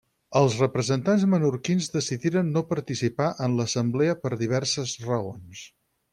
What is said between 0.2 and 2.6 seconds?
Els representats menorquins decidiren